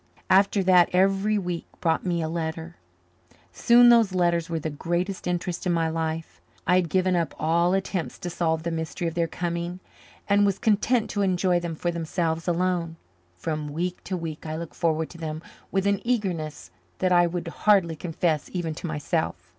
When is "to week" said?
14.05-14.43